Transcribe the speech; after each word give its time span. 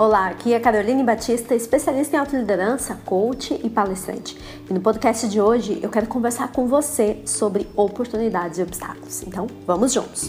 Olá, 0.00 0.28
aqui 0.28 0.54
é 0.54 0.58
Caroline 0.58 1.04
Batista, 1.04 1.54
especialista 1.54 2.16
em 2.16 2.18
autoliderança, 2.18 2.98
coach 3.04 3.60
e 3.62 3.68
palestrante. 3.68 4.34
E 4.66 4.72
no 4.72 4.80
podcast 4.80 5.28
de 5.28 5.38
hoje 5.38 5.78
eu 5.82 5.90
quero 5.90 6.06
conversar 6.06 6.50
com 6.52 6.66
você 6.66 7.20
sobre 7.26 7.68
oportunidades 7.76 8.58
e 8.58 8.62
obstáculos. 8.62 9.22
Então, 9.24 9.46
vamos 9.66 9.92
juntos! 9.92 10.26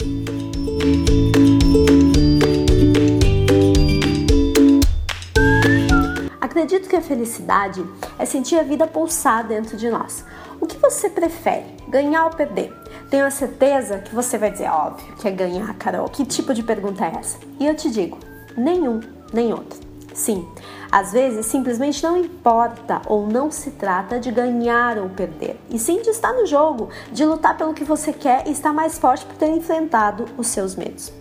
Acredito 6.41 6.89
que 6.89 6.97
a 6.97 7.01
felicidade 7.01 7.81
é 8.19 8.25
sentir 8.25 8.59
a 8.59 8.63
vida 8.63 8.85
pulsar 8.85 9.47
dentro 9.47 9.77
de 9.77 9.89
nós. 9.89 10.25
O 10.59 10.67
que 10.67 10.75
você 10.75 11.09
prefere, 11.09 11.77
ganhar 11.87 12.25
ou 12.25 12.31
perder? 12.31 12.73
Tenho 13.09 13.25
a 13.25 13.31
certeza 13.31 13.99
que 13.99 14.13
você 14.13 14.37
vai 14.37 14.51
dizer, 14.51 14.69
óbvio, 14.69 15.15
que 15.15 15.29
é 15.29 15.31
ganhar, 15.31 15.73
Carol. 15.75 16.09
Que 16.09 16.25
tipo 16.25 16.53
de 16.53 16.61
pergunta 16.61 17.05
é 17.05 17.13
essa? 17.17 17.37
E 17.57 17.65
eu 17.65 17.73
te 17.73 17.89
digo, 17.89 18.19
nenhum 18.57 18.99
nem 19.33 19.53
outro. 19.53 19.91
Sim, 20.13 20.45
às 20.91 21.13
vezes 21.13 21.45
simplesmente 21.45 22.03
não 22.03 22.17
importa 22.17 23.01
ou 23.07 23.25
não 23.25 23.49
se 23.49 23.71
trata 23.71 24.19
de 24.19 24.29
ganhar 24.29 24.97
ou 24.97 25.09
perder, 25.09 25.57
e 25.69 25.79
sim 25.79 26.01
de 26.01 26.09
estar 26.09 26.33
no 26.33 26.45
jogo, 26.45 26.89
de 27.11 27.23
lutar 27.23 27.55
pelo 27.57 27.73
que 27.73 27.83
você 27.83 28.11
quer 28.11 28.45
e 28.47 28.51
estar 28.51 28.73
mais 28.73 28.99
forte 28.99 29.25
por 29.25 29.35
ter 29.37 29.49
enfrentado 29.49 30.25
os 30.37 30.47
seus 30.47 30.75
medos. 30.75 31.13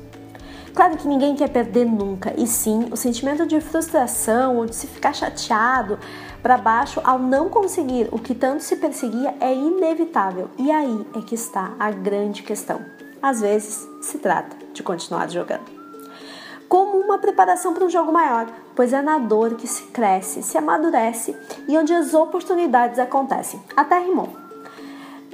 Claro 0.75 0.97
que 0.97 1.07
ninguém 1.07 1.37
quer 1.37 1.49
perder 1.49 1.85
nunca, 1.85 2.33
e 2.37 2.47
sim 2.47 2.89
o 2.91 2.97
sentimento 2.97 3.47
de 3.47 3.61
frustração 3.61 4.57
ou 4.57 4.67
de 4.67 4.75
se 4.75 4.87
ficar 4.87 5.15
chateado 5.15 5.99
para 6.43 6.57
baixo 6.57 7.01
ao 7.05 7.19
não 7.19 7.49
conseguir 7.49 8.09
o 8.11 8.19
que 8.19 8.35
tanto 8.35 8.63
se 8.63 8.77
perseguia 8.77 9.35
é 9.41 9.55
inevitável, 9.55 10.49
e 10.59 10.71
aí 10.71 11.07
é 11.17 11.21
que 11.21 11.35
está 11.35 11.75
a 11.79 11.91
grande 11.91 12.43
questão. 12.43 12.81
Às 13.23 13.41
vezes 13.41 13.87
se 14.01 14.19
trata 14.19 14.57
de 14.73 14.83
continuar 14.83 15.29
jogando 15.29 15.80
como 16.71 16.99
uma 16.99 17.19
preparação 17.19 17.75
para 17.75 17.85
um 17.85 17.91
jogo 17.91 18.13
maior, 18.13 18.47
pois 18.77 18.93
é 18.93 19.03
na 19.03 19.19
dor 19.19 19.57
que 19.57 19.67
se 19.67 19.83
cresce, 19.89 20.41
se 20.41 20.57
amadurece 20.57 21.37
e 21.67 21.77
onde 21.77 21.93
as 21.93 22.15
oportunidades 22.15 23.01
acontecem. 23.01 23.61
Até 23.77 23.99
rimou. 23.99 24.29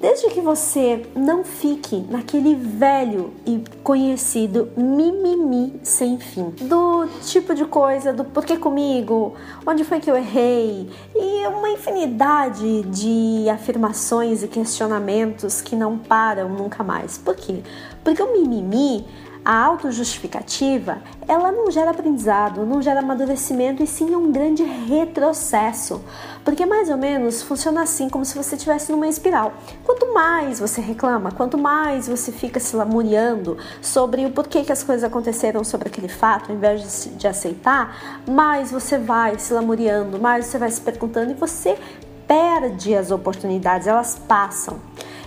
Desde 0.01 0.29
que 0.29 0.41
você 0.41 1.07
não 1.15 1.45
fique 1.45 2.07
naquele 2.11 2.55
velho 2.55 3.35
e 3.47 3.63
conhecido 3.83 4.71
mimimi 4.77 5.79
sem 5.83 6.19
fim, 6.19 6.55
do 6.63 7.07
tipo 7.23 7.55
de 7.55 7.67
coisa, 7.67 8.15
do 8.15 8.25
porquê 8.25 8.57
comigo, 8.57 9.35
onde 9.67 9.85
foi 9.85 10.01
que 10.01 10.11
eu 10.11 10.17
errei, 10.17 10.89
e 11.15 11.47
uma 11.49 11.69
infinidade 11.69 12.83
de 12.85 13.47
afirmações 13.51 14.43
e 14.43 14.49
questionamentos 14.49 15.61
que 15.61 15.77
não 15.77 15.99
param 15.99 16.49
nunca 16.49 16.83
mais. 16.83 17.19
Por 17.19 17.35
quê? 17.35 17.63
Porque 18.03 18.23
o 18.23 18.33
mimimi 18.33 19.05
a 19.47 19.65
autojustificativa, 19.65 20.99
ela 21.29 21.53
não 21.53 21.71
gera 21.71 21.93
aprendizado, 21.93 22.67
não 22.67 22.83
gera 22.83 22.99
amadurecimento 22.99 23.81
e 23.81 23.87
sim 23.87 24.13
um 24.13 24.33
grande 24.33 24.65
retrocesso. 24.65 26.03
Porque 26.45 26.67
mais 26.67 26.91
ou 26.91 26.97
menos 26.97 27.45
funciona 27.45 27.83
assim, 27.83 28.09
como 28.09 28.25
se 28.25 28.37
você 28.37 28.57
estivesse 28.57 28.91
numa 28.91 29.07
espiral. 29.07 29.55
Quanto 29.85 30.13
mais 30.13 30.59
você 30.59 30.81
reclama, 30.81 31.31
quanto 31.31 31.57
mais 31.57 32.09
você 32.09 32.33
fica 32.33 32.59
se 32.59 32.75
lamuriando 32.75 33.57
sobre 33.81 34.27
o 34.27 34.33
porquê 34.33 34.65
que 34.65 34.73
as 34.73 34.83
coisas 34.83 35.05
aconteceram 35.05 35.63
sobre 35.63 35.87
aquele 35.87 36.09
fato, 36.09 36.51
invés 36.51 37.05
de, 37.05 37.11
de 37.11 37.29
aceitar, 37.29 38.21
mais 38.29 38.73
você 38.73 38.99
vai 38.99 39.39
se 39.39 39.55
lamuriando, 39.55 40.19
mais 40.19 40.47
você 40.47 40.59
vai 40.59 40.73
se 40.73 40.81
perguntando 40.81 41.31
e 41.31 41.35
você 41.35 41.79
perde 42.27 42.97
as 42.97 43.13
oportunidades, 43.13 43.87
elas 43.87 44.19
passam. 44.27 44.81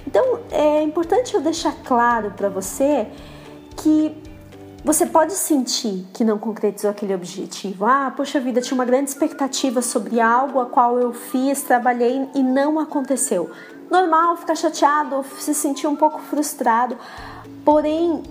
Então 0.06 0.40
é 0.52 0.84
importante 0.84 1.34
eu 1.34 1.40
deixar 1.40 1.74
claro 1.86 2.32
para 2.32 2.50
você 2.50 3.08
que 3.82 4.16
você 4.84 5.06
pode 5.06 5.34
sentir 5.34 6.06
que 6.14 6.24
não 6.24 6.38
concretizou 6.38 6.90
aquele 6.90 7.14
objetivo. 7.14 7.86
Ah, 7.86 8.14
poxa 8.16 8.40
vida, 8.40 8.62
tinha 8.62 8.76
uma 8.76 8.86
grande 8.86 9.10
expectativa 9.10 9.82
sobre 9.82 10.20
algo 10.20 10.60
a 10.60 10.66
qual 10.66 10.98
eu 10.98 11.14
fiz, 11.14 11.62
trabalhei 11.64 12.30
e 12.34 12.42
não 12.42 12.80
aconteceu. 12.80 13.50
Normal 13.92 14.38
ficar 14.38 14.56
chateado, 14.56 15.26
se 15.38 15.54
sentir 15.54 15.88
um 15.88 15.96
pouco 15.96 16.20
frustrado. 16.22 16.98
Porém, 17.66 18.24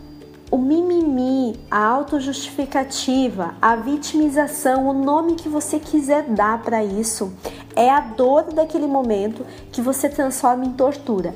o 0.50 0.56
mimimi, 0.56 1.60
a 1.70 1.84
autojustificativa, 1.84 3.54
a 3.60 3.76
vitimização, 3.76 4.88
o 4.88 4.94
nome 4.94 5.34
que 5.34 5.48
você 5.48 5.78
quiser 5.78 6.25
dar 6.25 6.62
para 6.62 6.82
isso, 6.82 7.30
é 7.76 7.91
a 7.91 8.00
dor 8.00 8.44
daquele 8.44 8.86
momento 8.86 9.44
que 9.70 9.82
você 9.82 10.09
transforma 10.09 10.65
em 10.65 10.72
tortura. 10.72 11.34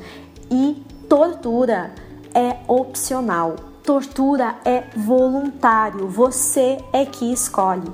E 0.50 0.82
tortura 1.06 1.92
é 2.34 2.56
opcional 2.66 3.71
Tortura 3.82 4.56
é 4.64 4.84
voluntário, 4.96 6.06
você 6.06 6.78
é 6.92 7.04
que 7.04 7.32
escolhe. 7.32 7.90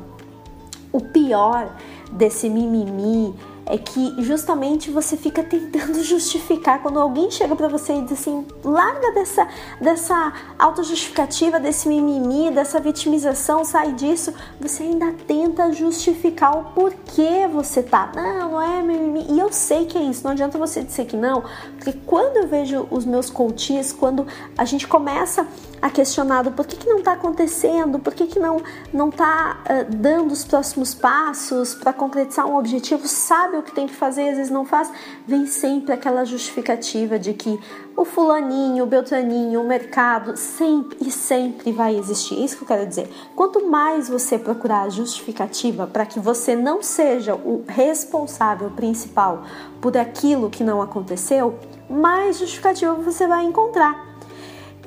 O 0.92 1.00
pior 1.00 1.74
desse 2.12 2.50
mimimi 2.50 3.34
é 3.68 3.76
que 3.76 4.14
justamente 4.22 4.90
você 4.90 5.16
fica 5.16 5.42
tentando 5.42 6.00
justificar 6.04 6.82
quando 6.82 6.98
alguém 6.98 7.30
chega 7.30 7.54
para 7.54 7.68
você 7.68 7.94
e 7.94 8.02
diz 8.02 8.12
assim: 8.12 8.46
larga 8.64 9.12
dessa, 9.12 9.46
dessa 9.80 10.32
autojustificativa, 10.58 11.60
desse 11.60 11.88
mimimi, 11.88 12.50
dessa 12.50 12.80
vitimização, 12.80 13.64
sai 13.64 13.92
disso. 13.92 14.32
Você 14.58 14.84
ainda 14.84 15.12
tenta 15.26 15.70
justificar 15.72 16.56
o 16.56 16.64
porquê 16.72 17.46
você 17.46 17.82
tá. 17.82 18.10
Não, 18.14 18.52
não 18.52 18.62
é 18.62 18.82
mimimi. 18.82 19.26
E 19.30 19.38
eu 19.38 19.52
sei 19.52 19.84
que 19.84 19.98
é 19.98 20.02
isso, 20.02 20.24
não 20.24 20.30
adianta 20.32 20.58
você 20.58 20.82
dizer 20.82 21.04
que 21.04 21.16
não, 21.16 21.44
porque 21.76 21.92
quando 22.06 22.38
eu 22.38 22.48
vejo 22.48 22.86
os 22.90 23.04
meus 23.04 23.28
coaches, 23.28 23.92
quando 23.92 24.26
a 24.56 24.64
gente 24.64 24.88
começa 24.88 25.46
a 25.80 25.90
questionar 25.90 26.44
por 26.52 26.66
que, 26.66 26.76
que 26.76 26.88
não 26.88 26.98
está 26.98 27.12
acontecendo, 27.12 27.98
por 27.98 28.14
que, 28.14 28.26
que 28.26 28.38
não 28.38 28.60
não 28.92 29.08
está 29.08 29.58
uh, 29.64 29.96
dando 29.96 30.32
os 30.32 30.44
próximos 30.44 30.94
passos 30.94 31.74
para 31.74 31.92
concretizar 31.92 32.46
um 32.46 32.56
objetivo, 32.56 33.06
sabe 33.06 33.56
o 33.56 33.62
que 33.62 33.72
tem 33.72 33.86
que 33.86 33.94
fazer, 33.94 34.30
às 34.30 34.36
vezes 34.36 34.52
não 34.52 34.64
faz, 34.64 34.90
vem 35.26 35.46
sempre 35.46 35.92
aquela 35.92 36.24
justificativa 36.24 37.18
de 37.18 37.34
que 37.34 37.58
o 37.96 38.04
fulaninho, 38.04 38.84
o 38.84 38.86
beltraninho, 38.86 39.60
o 39.60 39.66
mercado 39.66 40.36
sempre 40.36 40.98
e 41.00 41.10
sempre 41.10 41.72
vai 41.72 41.96
existir. 41.96 42.42
Isso 42.42 42.56
que 42.56 42.62
eu 42.62 42.68
quero 42.68 42.86
dizer. 42.86 43.10
Quanto 43.34 43.66
mais 43.68 44.08
você 44.08 44.38
procurar 44.38 44.82
a 44.82 44.88
justificativa 44.88 45.84
para 45.84 46.06
que 46.06 46.20
você 46.20 46.54
não 46.54 46.80
seja 46.80 47.34
o 47.34 47.64
responsável 47.66 48.70
principal 48.70 49.42
por 49.80 49.96
aquilo 49.96 50.48
que 50.48 50.62
não 50.62 50.80
aconteceu, 50.80 51.58
mais 51.90 52.38
justificativa 52.38 52.94
você 52.94 53.26
vai 53.26 53.44
encontrar. 53.44 54.07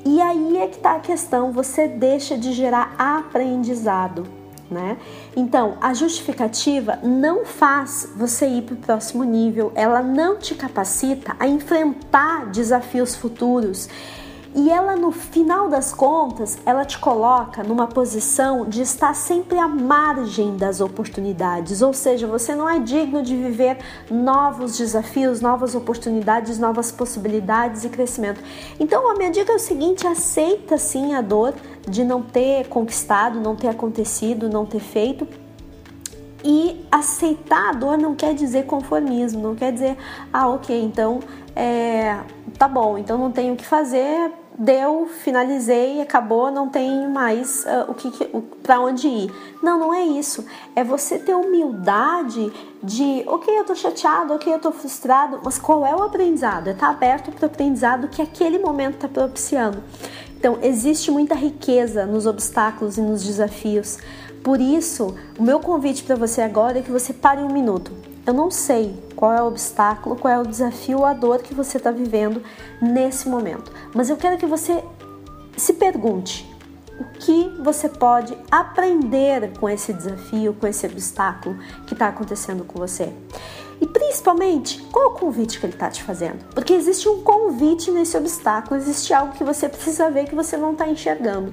E 0.03 0.19
aí 0.19 0.57
é 0.57 0.67
que 0.67 0.77
está 0.77 0.95
a 0.95 0.99
questão, 0.99 1.51
você 1.51 1.87
deixa 1.87 2.37
de 2.37 2.53
gerar 2.53 2.95
aprendizado, 2.97 4.25
né? 4.69 4.97
Então, 5.35 5.77
a 5.79 5.93
justificativa 5.93 6.97
não 7.03 7.45
faz 7.45 8.09
você 8.15 8.47
ir 8.47 8.63
para 8.63 8.73
o 8.73 8.77
próximo 8.77 9.23
nível, 9.23 9.71
ela 9.75 10.01
não 10.01 10.37
te 10.37 10.55
capacita 10.55 11.35
a 11.39 11.47
enfrentar 11.47 12.47
desafios 12.47 13.15
futuros 13.15 13.87
e 14.53 14.69
ela, 14.69 14.95
no 14.97 15.11
final 15.11 15.69
das 15.69 15.93
contas, 15.93 16.57
ela 16.65 16.83
te 16.83 16.99
coloca 16.99 17.63
numa 17.63 17.87
posição 17.87 18.67
de 18.67 18.81
estar 18.81 19.15
sempre 19.15 19.57
à 19.57 19.67
margem 19.67 20.57
das 20.57 20.81
oportunidades, 20.81 21.81
ou 21.81 21.93
seja, 21.93 22.27
você 22.27 22.53
não 22.53 22.69
é 22.69 22.79
digno 22.79 23.23
de 23.23 23.35
viver 23.35 23.77
novos 24.09 24.77
desafios, 24.77 25.39
novas 25.39 25.73
oportunidades, 25.73 26.59
novas 26.59 26.91
possibilidades 26.91 27.85
e 27.85 27.89
crescimento. 27.89 28.41
Então, 28.77 29.09
a 29.09 29.13
minha 29.13 29.31
dica 29.31 29.53
é 29.53 29.55
o 29.55 29.59
seguinte: 29.59 30.05
aceita 30.05 30.77
sim 30.77 31.13
a 31.13 31.21
dor 31.21 31.53
de 31.87 32.03
não 32.03 32.21
ter 32.21 32.67
conquistado, 32.67 33.39
não 33.39 33.55
ter 33.55 33.69
acontecido, 33.69 34.49
não 34.49 34.65
ter 34.65 34.81
feito, 34.81 35.25
e 36.43 36.85
aceitar 36.91 37.69
a 37.69 37.73
dor 37.73 37.97
não 37.97 38.15
quer 38.15 38.33
dizer 38.33 38.65
conformismo, 38.65 39.41
não 39.41 39.55
quer 39.55 39.71
dizer, 39.71 39.97
ah, 40.33 40.49
ok, 40.49 40.83
então 40.83 41.19
é, 41.55 42.19
tá 42.57 42.67
bom, 42.67 42.97
então 42.97 43.17
não 43.17 43.31
tenho 43.31 43.53
o 43.53 43.57
que 43.57 43.65
fazer, 43.65 44.31
deu, 44.57 45.07
finalizei, 45.23 46.01
acabou, 46.01 46.51
não 46.51 46.69
tem 46.69 47.07
mais 47.07 47.65
uh, 47.65 47.89
o 47.89 47.93
que, 47.93 48.09
para 48.61 48.79
onde 48.79 49.07
ir. 49.07 49.31
Não, 49.61 49.79
não 49.79 49.93
é 49.93 50.03
isso. 50.03 50.45
É 50.75 50.83
você 50.83 51.17
ter 51.17 51.33
humildade 51.33 52.51
de, 52.83 53.23
ok, 53.27 53.57
eu 53.57 53.63
tô 53.63 53.75
chateado, 53.75 54.33
ok, 54.33 54.53
eu 54.53 54.59
tô 54.59 54.71
frustrado, 54.71 55.39
mas 55.43 55.57
qual 55.57 55.85
é 55.85 55.95
o 55.95 56.03
aprendizado? 56.03 56.67
É 56.67 56.71
estar 56.71 56.87
tá 56.87 56.91
aberto 56.91 57.31
para 57.31 57.43
o 57.43 57.45
aprendizado 57.45 58.07
que 58.07 58.21
aquele 58.21 58.59
momento 58.59 58.95
está 58.95 59.07
propiciando. 59.07 59.83
Então, 60.37 60.57
existe 60.61 61.11
muita 61.11 61.35
riqueza 61.35 62.05
nos 62.05 62.25
obstáculos 62.25 62.97
e 62.97 63.01
nos 63.01 63.23
desafios. 63.23 63.99
Por 64.43 64.59
isso, 64.59 65.15
o 65.37 65.43
meu 65.43 65.59
convite 65.59 66.03
para 66.03 66.15
você 66.15 66.41
agora 66.41 66.79
é 66.79 66.81
que 66.81 66.91
você 66.91 67.13
pare 67.13 67.41
um 67.41 67.53
minuto 67.53 68.10
eu 68.25 68.33
não 68.33 68.51
sei 68.51 68.95
qual 69.15 69.33
é 69.33 69.41
o 69.41 69.47
obstáculo, 69.47 70.15
qual 70.15 70.33
é 70.33 70.39
o 70.39 70.45
desafio, 70.45 71.05
a 71.05 71.13
dor 71.13 71.39
que 71.41 71.53
você 71.53 71.77
está 71.77 71.91
vivendo 71.91 72.41
nesse 72.81 73.27
momento, 73.27 73.71
mas 73.93 74.09
eu 74.09 74.17
quero 74.17 74.37
que 74.37 74.45
você 74.45 74.83
se 75.57 75.73
pergunte 75.73 76.49
o 76.99 77.03
que 77.19 77.49
você 77.63 77.89
pode 77.89 78.37
aprender 78.49 79.51
com 79.59 79.67
esse 79.67 79.91
desafio, 79.91 80.53
com 80.53 80.67
esse 80.67 80.85
obstáculo 80.85 81.57
que 81.87 81.93
está 81.93 82.07
acontecendo 82.07 82.63
com 82.63 82.77
você. 82.79 83.11
E 83.79 83.87
principalmente, 83.87 84.79
qual 84.91 85.09
o 85.09 85.13
convite 85.15 85.59
que 85.59 85.65
ele 85.65 85.73
está 85.73 85.89
te 85.89 86.03
fazendo? 86.03 86.45
Porque 86.53 86.73
existe 86.73 87.09
um 87.09 87.23
convite 87.23 87.89
nesse 87.89 88.15
obstáculo, 88.15 88.79
existe 88.79 89.11
algo 89.11 89.33
que 89.33 89.43
você 89.43 89.67
precisa 89.67 90.11
ver 90.11 90.25
que 90.25 90.35
você 90.35 90.55
não 90.55 90.73
está 90.73 90.87
enxergando. 90.87 91.51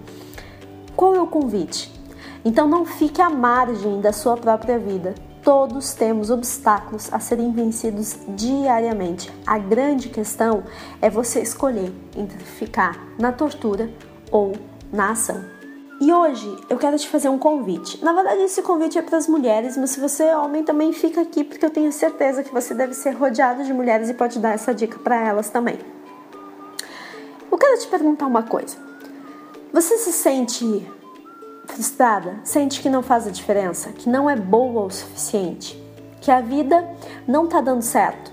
Qual 0.95 1.15
é 1.15 1.21
o 1.21 1.27
convite? 1.27 1.91
Então 2.45 2.69
não 2.69 2.85
fique 2.85 3.23
à 3.23 3.31
margem 3.31 4.03
da 4.03 4.13
sua 4.13 4.37
própria 4.37 4.79
vida. 4.79 5.15
Todos 5.49 5.95
temos 5.95 6.29
obstáculos 6.29 7.11
a 7.11 7.19
serem 7.19 7.51
vencidos 7.51 8.19
diariamente. 8.29 9.33
A 9.47 9.57
grande 9.57 10.11
questão 10.11 10.63
é 11.01 11.09
você 11.09 11.41
escolher 11.41 11.91
entre 12.15 12.39
ficar 12.39 13.03
na 13.19 13.33
tortura 13.33 13.91
ou 14.31 14.53
na 14.93 15.13
ação. 15.13 15.43
E 16.03 16.13
hoje 16.13 16.55
eu 16.69 16.77
quero 16.77 16.99
te 16.99 17.09
fazer 17.09 17.31
um 17.31 17.39
convite. 17.39 18.05
Na 18.05 18.13
verdade, 18.13 18.43
esse 18.43 18.61
convite 18.61 18.99
é 18.99 19.03
para 19.03 19.17
as 19.17 19.27
mulheres, 19.27 19.75
mas 19.79 19.89
se 19.89 20.01
você 20.01 20.25
é 20.25 20.37
homem 20.37 20.65
também 20.65 20.93
fica 20.93 21.23
aqui 21.23 21.43
porque 21.43 21.65
eu 21.65 21.71
tenho 21.71 21.91
certeza 21.95 22.45
que 22.45 22.53
você 22.53 22.75
deve 22.75 22.93
ser 22.93 23.13
rodeado 23.13 23.65
de 23.65 23.73
mulheres 23.73 24.11
e 24.11 24.15
pode 24.15 24.39
dar 24.39 24.53
essa 24.53 24.75
dica 24.75 24.99
para 24.99 25.17
elas 25.17 25.49
também. 25.49 25.79
Eu 27.51 27.57
quero 27.57 27.81
te 27.81 27.87
perguntar 27.87 28.27
uma 28.27 28.43
coisa. 28.43 28.77
Você 29.73 29.97
se 29.97 30.13
sente 30.13 30.87
frustrada? 31.79 32.41
Sente 32.43 32.81
que 32.81 32.91
não 32.91 33.05
faz 33.05 33.27
a 33.27 33.31
diferença? 33.31 33.91
Que 33.91 34.11
não 34.11 34.29
é 34.29 34.35
boa 34.35 34.83
o 34.83 34.91
suficiente? 34.91 35.81
Que 36.21 36.29
a 36.29 36.41
vida 36.41 36.85
não 37.27 37.45
está 37.45 37.61
dando 37.61 37.83
certo? 37.83 38.33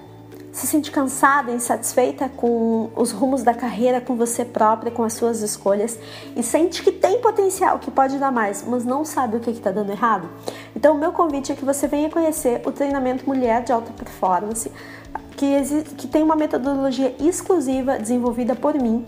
Se 0.51 0.65
sente 0.65 0.89
cansada, 0.89 1.51
insatisfeita 1.51 2.27
com 2.29 2.89
os 2.95 3.11
rumos 3.11 3.43
da 3.43 3.53
carreira, 3.53 4.01
com 4.01 4.15
você 4.15 4.43
própria, 4.43 4.91
com 4.91 5.03
as 5.03 5.13
suas 5.13 5.41
escolhas 5.41 5.99
e 6.35 6.41
sente 6.41 6.81
que 6.81 6.91
tem 6.91 7.19
potencial, 7.21 7.77
que 7.77 7.91
pode 7.91 8.17
dar 8.17 8.31
mais, 8.31 8.63
mas 8.65 8.83
não 8.83 9.05
sabe 9.05 9.37
o 9.37 9.39
que 9.39 9.51
está 9.51 9.69
dando 9.69 9.91
errado? 9.91 10.27
Então, 10.75 10.95
o 10.95 10.97
meu 10.97 11.11
convite 11.11 11.51
é 11.51 11.55
que 11.55 11.65
você 11.65 11.87
venha 11.87 12.09
conhecer 12.09 12.61
o 12.65 12.71
treinamento 12.71 13.27
Mulher 13.27 13.63
de 13.63 13.73
Alta 13.73 13.91
Performance, 13.91 14.71
que, 15.35 15.83
que 15.97 16.07
tem 16.07 16.23
uma 16.23 16.37
metodologia 16.37 17.13
exclusiva 17.19 17.99
desenvolvida 17.99 18.55
por 18.55 18.73
mim 18.75 19.05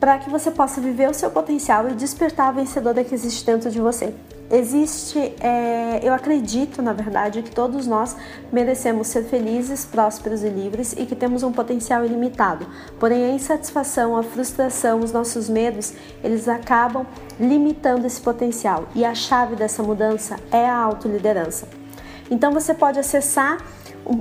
para 0.00 0.18
que 0.18 0.30
você 0.30 0.50
possa 0.50 0.80
viver 0.80 1.10
o 1.10 1.14
seu 1.14 1.30
potencial 1.30 1.86
e 1.88 1.94
despertar 1.94 2.48
a 2.48 2.52
vencedora 2.52 3.04
que 3.04 3.14
existe 3.14 3.44
dentro 3.44 3.70
de 3.70 3.78
você. 3.78 4.14
Existe, 4.50 5.18
é, 5.40 6.00
eu 6.02 6.12
acredito, 6.12 6.82
na 6.82 6.92
verdade, 6.92 7.40
que 7.40 7.52
todos 7.52 7.86
nós 7.86 8.16
merecemos 8.50 9.06
ser 9.06 9.24
felizes, 9.24 9.84
prósperos 9.84 10.42
e 10.42 10.48
livres 10.48 10.92
e 10.96 11.06
que 11.06 11.14
temos 11.14 11.44
um 11.44 11.52
potencial 11.52 12.04
ilimitado. 12.04 12.66
Porém, 12.98 13.26
a 13.26 13.30
insatisfação, 13.30 14.16
a 14.16 14.24
frustração, 14.24 15.00
os 15.00 15.12
nossos 15.12 15.48
medos, 15.48 15.92
eles 16.24 16.48
acabam 16.48 17.06
limitando 17.38 18.06
esse 18.06 18.20
potencial. 18.20 18.88
E 18.92 19.04
a 19.04 19.14
chave 19.14 19.54
dessa 19.54 19.84
mudança 19.84 20.36
é 20.50 20.66
a 20.66 20.76
autoliderança. 20.78 21.68
Então, 22.28 22.52
você 22.52 22.74
pode 22.74 22.98
acessar 22.98 23.58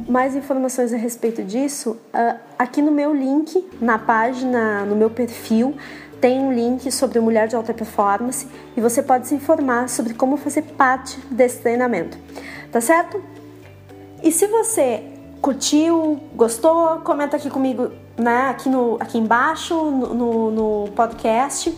mais 0.08 0.36
informações 0.36 0.94
a 0.94 0.98
respeito 0.98 1.44
disso, 1.44 1.98
uh, 2.14 2.40
aqui 2.58 2.82
no 2.82 2.92
meu 2.92 3.14
link, 3.14 3.68
na 3.82 3.98
página, 3.98 4.86
no 4.86 4.96
meu 4.96 5.10
perfil, 5.10 5.76
tem 6.20 6.40
um 6.40 6.52
link 6.52 6.92
sobre 6.92 7.20
mulher 7.20 7.48
de 7.48 7.56
alta 7.56 7.74
performance 7.74 8.48
e 8.76 8.82
você 8.82 9.02
pode 9.02 9.28
se 9.28 9.36
informar 9.36 9.88
sobre 9.90 10.14
como 10.14 10.38
fazer 10.38 10.64
parte 10.64 11.18
desse 11.32 11.62
treinamento, 11.62 12.18
tá 12.72 12.82
certo? 12.82 13.22
E 14.22 14.32
se 14.32 14.48
você 14.48 15.04
curtiu, 15.42 16.20
gostou, 16.36 17.00
comenta 17.00 17.38
aqui 17.38 17.50
comigo, 17.50 17.92
né, 18.18 18.50
aqui, 18.50 18.68
no, 18.68 18.98
aqui 19.00 19.18
embaixo 19.18 19.74
no, 19.74 20.14
no, 20.14 20.52
no 20.52 20.92
podcast. 20.92 21.76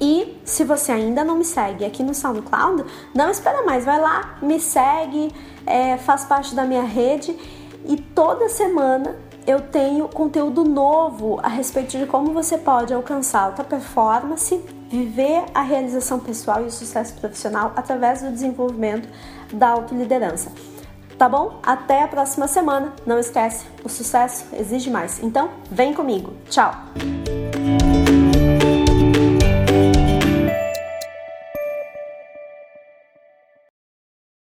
E 0.00 0.40
se 0.44 0.64
você 0.64 0.92
ainda 0.92 1.22
não 1.22 1.36
me 1.36 1.44
segue 1.44 1.84
aqui 1.84 2.02
no 2.02 2.14
SoundCloud, 2.14 2.84
não 3.14 3.30
espera 3.30 3.62
mais, 3.62 3.84
vai 3.84 4.00
lá, 4.00 4.38
me 4.40 4.58
segue, 4.58 5.32
é, 5.66 5.98
faz 5.98 6.24
parte 6.24 6.54
da 6.54 6.64
minha 6.64 6.82
rede 6.82 7.36
e 7.84 7.96
toda 7.96 8.48
semana 8.48 9.16
eu 9.46 9.60
tenho 9.60 10.08
conteúdo 10.08 10.64
novo 10.64 11.38
a 11.42 11.48
respeito 11.48 11.98
de 11.98 12.06
como 12.06 12.32
você 12.32 12.56
pode 12.56 12.94
alcançar 12.94 13.42
alta 13.42 13.64
performance, 13.64 14.58
viver 14.88 15.44
a 15.54 15.62
realização 15.62 16.18
pessoal 16.18 16.62
e 16.62 16.66
o 16.66 16.70
sucesso 16.70 17.14
profissional 17.14 17.72
através 17.76 18.22
do 18.22 18.30
desenvolvimento 18.30 19.08
da 19.52 19.68
autoliderança. 19.68 20.50
Tá 21.18 21.28
bom? 21.28 21.60
Até 21.62 22.02
a 22.02 22.08
próxima 22.08 22.48
semana. 22.48 22.94
Não 23.04 23.18
esquece, 23.18 23.66
o 23.84 23.88
sucesso 23.90 24.46
exige 24.54 24.88
mais. 24.88 25.22
Então, 25.22 25.50
vem 25.70 25.92
comigo. 25.92 26.32
Tchau. 26.48 26.72